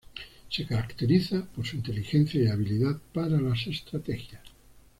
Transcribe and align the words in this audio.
Se 0.49 0.65
caracteriza 0.65 1.45
por 1.55 1.63
su 1.67 1.75
inteligencia 1.75 2.41
y 2.43 2.47
habilidad 2.47 2.97
para 3.13 3.39
las 3.39 3.67
estrategias. 3.67 4.41